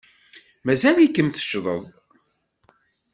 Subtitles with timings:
[0.65, 1.83] Mazal-ikem teccḍed.